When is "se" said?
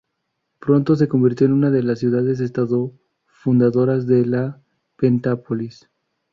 0.95-1.07